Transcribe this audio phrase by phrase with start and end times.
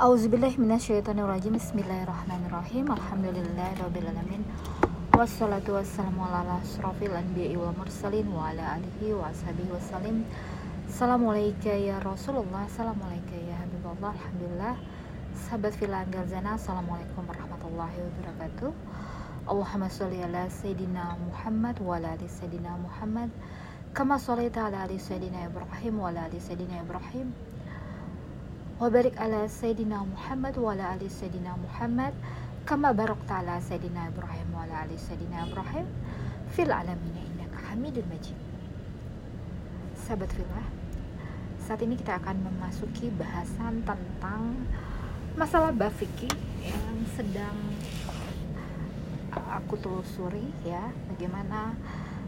[0.00, 2.88] Auzubillahiminasyaitonirrajim Bismillahirrahmanirrahim.
[2.88, 4.48] Alhamdulillahirrabbilalamin
[5.12, 10.24] Wassalatu wassalamu ala asrafil anbiya'i wal mursalin Wa ala alihi wa ashabihi wassalim.
[10.88, 12.64] Assalamualaikum ya Rasulullah.
[12.64, 14.16] Assalamualaikum ya Habibullah.
[14.16, 14.74] Alhamdulillah.
[15.36, 18.72] Sahabat filah Garzana Assalamualaikum warahmatullahi wabarakatuh.
[19.52, 23.28] Allahumma sholli ala Sayyidina Muhammad Wa ala ali Sayyidina Muhammad.
[23.92, 27.49] Kama sholli ala ali Sayyidina Ibrahim Wa ala ali Sayyidina Ibrahim
[28.80, 32.16] Wabarik ala Sayyidina Muhammad wa ala ali Sayyidina Muhammad
[32.64, 35.84] kama barakta ala Sayyidina Ibrahim wa ala ali Sayyidina Ibrahim
[36.56, 38.32] fil alamin innaka Hamidul Majid.
[40.00, 40.64] Sahabat filah,
[41.60, 44.64] saat ini kita akan memasuki bahasan tentang
[45.36, 45.92] masalah bab
[46.64, 47.60] yang sedang
[49.60, 51.76] aku telusuri ya, bagaimana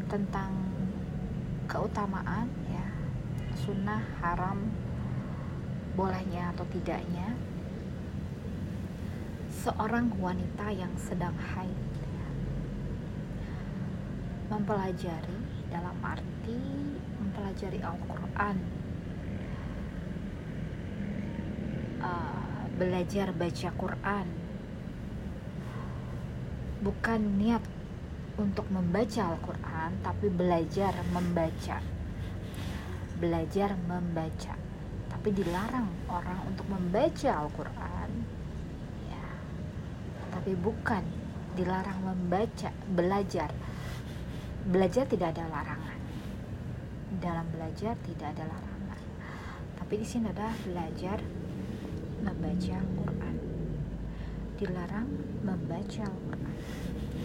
[0.04, 0.52] tentang
[1.64, 2.84] keutamaan ya,
[3.56, 4.68] sunnah haram
[5.92, 7.36] bolehnya atau tidaknya
[9.52, 11.92] seorang wanita yang sedang haid
[14.48, 16.60] mempelajari dalam arti
[17.20, 18.56] mempelajari Al-Quran.
[22.02, 24.26] Uh, belajar baca Quran.
[26.82, 27.62] Bukan niat
[28.36, 31.78] untuk membaca Al-Quran tapi belajar membaca.
[33.22, 34.61] Belajar membaca
[35.22, 38.10] tapi dilarang orang untuk membaca Al-Quran.
[39.06, 39.26] Ya.
[40.34, 40.98] Tapi bukan
[41.54, 43.54] dilarang membaca belajar.
[44.66, 45.94] Belajar tidak ada larangan.
[47.22, 49.02] Dalam belajar tidak ada larangan.
[49.78, 51.22] Tapi di sini ada belajar
[52.26, 53.36] membaca Al-Quran.
[54.58, 55.06] Dilarang
[55.46, 56.54] membaca Al-Quran.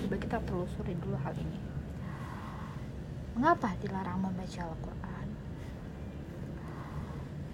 [0.06, 1.62] Coba kita telusuri dulu hal ini.
[3.34, 5.17] Mengapa dilarang membaca Al-Quran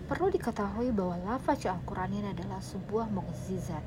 [0.04, 3.84] Perlu diketahui bahwa lafaz Al-Quran ini adalah sebuah mukjizat,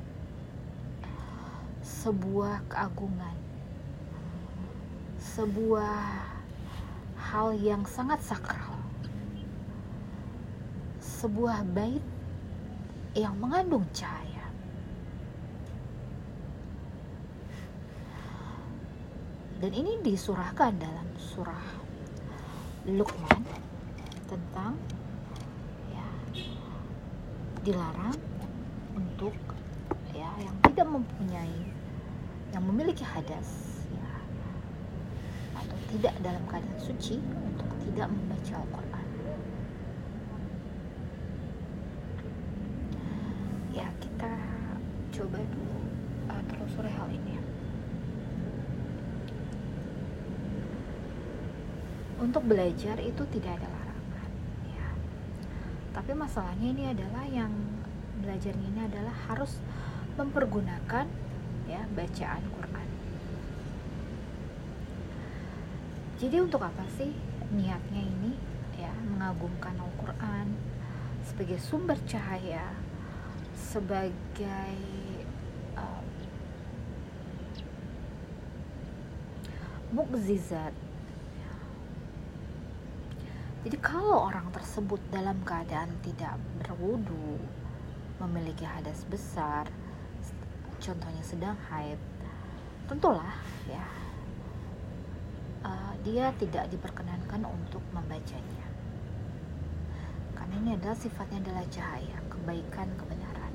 [1.85, 3.37] sebuah keagungan,
[5.21, 6.01] sebuah
[7.21, 8.81] hal yang sangat sakral,
[10.97, 12.01] sebuah bait
[13.13, 14.49] yang mengandung cahaya.
[19.57, 21.65] Dan ini disurahkan dalam surah
[22.89, 23.41] Luqman
[24.29, 24.77] tentang
[27.67, 28.15] dilarang
[28.95, 29.35] untuk
[30.15, 31.67] ya yang tidak mempunyai
[32.55, 34.07] yang memiliki hadas ya
[35.51, 39.07] atau tidak dalam keadaan suci untuk tidak membaca Al-Quran.
[43.75, 44.31] Ya kita
[45.19, 45.77] coba dulu
[46.31, 47.35] uh, telusuri hal ini.
[52.15, 53.76] Untuk belajar itu tidak ada
[55.97, 57.49] tapi masalahnya ini adalah yang
[58.21, 59.57] belajarnya ini adalah harus
[60.13, 61.09] mempergunakan
[61.65, 62.87] ya bacaan Quran.
[66.21, 67.09] Jadi untuk apa sih
[67.49, 68.37] niatnya ini
[68.77, 70.53] ya mengagumkan Al-Quran
[71.25, 72.77] sebagai sumber cahaya
[73.57, 74.77] sebagai
[75.73, 76.05] um,
[79.97, 80.77] mukjizat
[83.67, 87.35] jadi kalau orang tersebut dalam keadaan tidak berwudu,
[88.15, 89.67] memiliki hadas besar,
[90.79, 91.99] contohnya sedang haid,
[92.87, 93.35] tentulah
[93.67, 93.83] ya
[95.67, 98.71] uh, dia tidak diperkenankan untuk membacanya.
[100.31, 103.53] Karena ini adalah sifatnya adalah cahaya, kebaikan, kebenaran.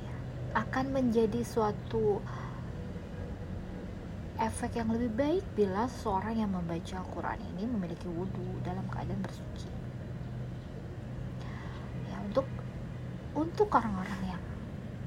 [0.00, 0.16] Ya,
[0.56, 2.24] akan menjadi suatu
[4.42, 9.70] efek yang lebih baik bila seorang yang membaca Al-Quran ini memiliki wudhu dalam keadaan bersuci.
[12.10, 12.46] Ya, untuk
[13.38, 14.42] untuk orang-orang yang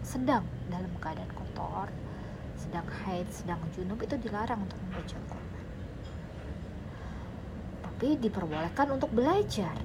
[0.08, 1.92] sedang dalam keadaan kotor,
[2.56, 5.64] sedang haid, sedang junub itu dilarang untuk membaca Al-Quran.
[7.84, 9.76] Tapi diperbolehkan untuk belajar.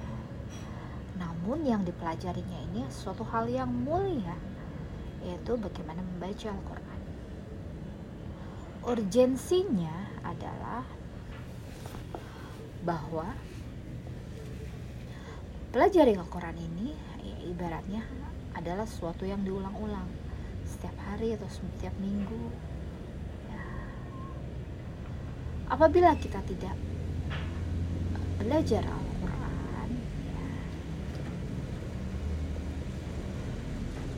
[1.19, 4.33] Namun yang dipelajarinya ini suatu hal yang mulia,
[5.19, 6.90] yaitu bagaimana membaca Al-Quran
[8.81, 10.81] urgensinya adalah
[12.81, 13.29] bahwa
[15.69, 18.01] pelajari Al-Quran ini ya, ibaratnya
[18.57, 20.09] adalah sesuatu yang diulang-ulang
[20.65, 22.41] setiap hari atau setiap minggu
[23.53, 23.65] ya.
[25.69, 26.73] apabila kita tidak
[28.41, 29.89] belajar Al-Quran
[30.25, 30.47] ya,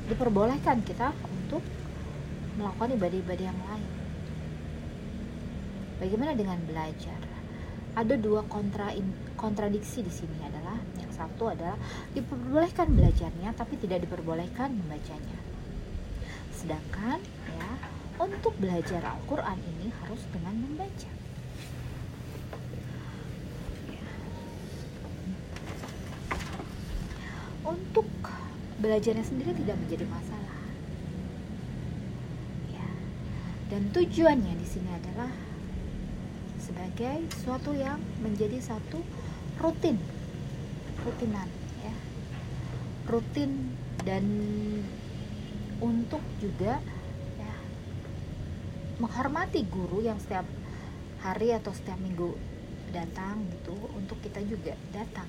[0.08, 1.60] diperbolehkan kita untuk
[2.56, 4.03] melakukan ibadah-ibadah yang lain
[6.04, 7.16] Bagaimana dengan belajar?
[7.96, 8.92] Ada dua kontra
[9.40, 11.80] kontradiksi di sini adalah yang satu adalah
[12.12, 15.40] diperbolehkan belajarnya tapi tidak diperbolehkan membacanya.
[16.52, 17.24] Sedangkan
[17.56, 17.72] ya
[18.20, 21.08] untuk belajar Al-Quran ini harus dengan membaca.
[27.64, 28.12] Untuk
[28.84, 30.60] belajarnya sendiri tidak menjadi masalah.
[32.76, 32.92] Ya.
[33.72, 35.53] Dan tujuannya di sini adalah
[36.64, 39.04] sebagai suatu yang menjadi satu
[39.60, 40.00] rutin
[41.04, 41.52] rutinan
[41.84, 41.96] ya.
[43.12, 43.76] Rutin
[44.08, 44.24] dan
[45.84, 46.80] untuk juga
[47.36, 47.56] ya
[49.04, 50.48] menghormati guru yang setiap
[51.20, 52.40] hari atau setiap minggu
[52.96, 55.28] datang gitu untuk kita juga datang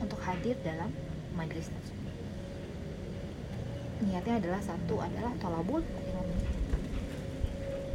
[0.00, 0.88] untuk hadir dalam
[1.36, 1.68] majelis
[4.04, 6.36] niatnya adalah satu adalah tolabul ilmu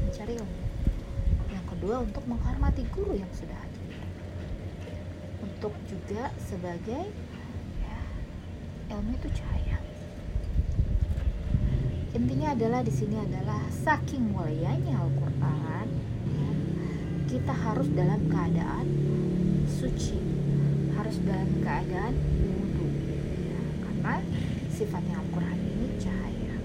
[0.09, 0.68] mencari ilmu
[1.79, 3.95] kedua untuk menghormati guru yang sudah hadir.
[5.39, 7.07] Untuk juga sebagai
[7.79, 7.99] ya,
[8.91, 9.79] ilmu itu cahaya.
[12.11, 15.87] Intinya adalah di sini adalah saking mulianya Al-Quran
[17.31, 18.85] kita harus dalam keadaan
[19.71, 20.19] suci
[20.99, 22.11] harus dalam keadaan
[22.43, 22.87] wudhu
[23.47, 24.13] ya, karena
[24.67, 26.55] sifatnya Al-Quran ini cahaya.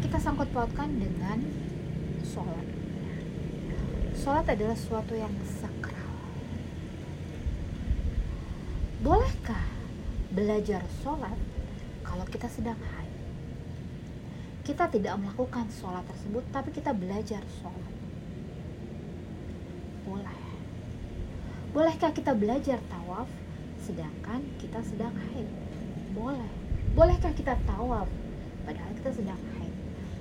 [0.00, 1.44] Kita sangkut pautkan dengan
[2.22, 2.66] sholat.
[4.14, 6.10] Sholat adalah sesuatu yang sakral.
[9.02, 9.66] Bolehkah
[10.30, 11.34] belajar sholat
[12.06, 13.10] kalau kita sedang haid?
[14.62, 17.92] Kita tidak melakukan sholat tersebut tapi kita belajar sholat.
[20.06, 20.40] Boleh.
[21.74, 23.26] Bolehkah kita belajar tawaf
[23.82, 25.50] sedangkan kita sedang haid?
[26.14, 26.52] Boleh.
[26.94, 28.06] Bolehkah kita tawaf
[28.62, 29.74] padahal kita sedang haid?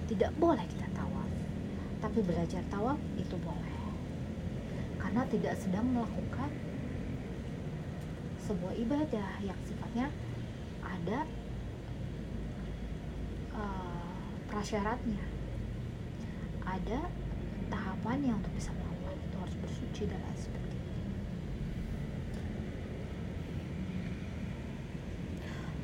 [0.09, 0.80] Tidak boleh kita
[2.01, 3.77] tapi belajar tawaf itu boleh.
[4.97, 6.49] Karena tidak sedang melakukan
[8.41, 10.09] sebuah ibadah yang sifatnya
[10.81, 11.29] ada
[13.53, 15.23] uh, prasyaratnya.
[16.65, 16.99] Ada
[17.69, 20.89] tahapannya untuk bisa melakukan itu harus bersuci dan lain sebagainya.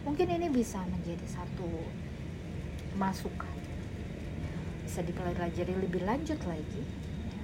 [0.03, 1.67] Mungkin ini bisa menjadi satu
[2.97, 3.46] masukan
[4.97, 6.81] bisa dipelajari lebih lanjut lagi
[7.29, 7.41] ya,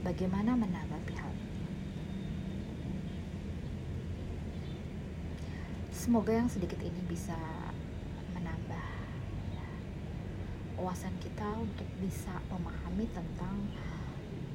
[0.00, 1.68] bagaimana menanggapi hal ini
[5.92, 7.36] semoga yang sedikit ini bisa
[8.32, 8.88] menambah
[9.52, 9.68] ya,
[10.80, 13.68] wawasan kita untuk bisa memahami tentang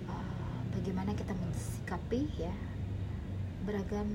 [0.09, 2.57] uh, bagaimana kita mensikapi ya
[3.69, 4.09] beragam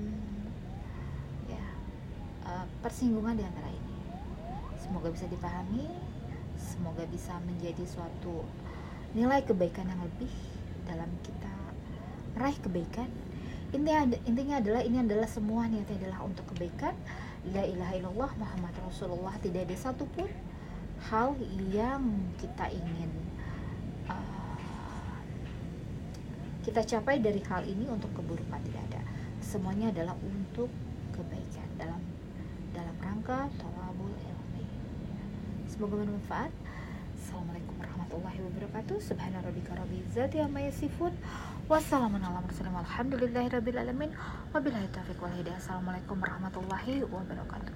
[2.46, 3.98] Eh, persinggungan di antara ini.
[4.78, 5.82] Semoga bisa dipahami,
[6.58, 8.44] semoga bisa menjadi suatu
[9.16, 10.32] nilai kebaikan yang lebih
[10.84, 11.52] dalam kita
[12.36, 13.08] meraih kebaikan.
[13.72, 16.94] Intinya, intinya adalah ini adalah semua niatnya adalah untuk kebaikan.
[17.54, 20.26] La ilaha illallah Muhammad Rasulullah tidak ada satupun
[21.08, 21.38] hal
[21.70, 22.02] yang
[22.40, 23.10] kita ingin
[24.10, 24.58] uh,
[26.66, 29.00] kita capai dari hal ini untuk keburukan tidak ada.
[29.38, 30.68] Semuanya adalah untuk
[31.14, 32.02] kebaikan dalam
[32.74, 34.66] dalam rangka tolabul ilmi
[35.76, 36.48] semoga bermanfaat.
[37.20, 38.96] Assalamualaikum warahmatullahi wabarakatuh.
[38.96, 40.64] Subhana rabbika rabbil izzati amma
[45.52, 47.74] Assalamualaikum warahmatullahi wabarakatuh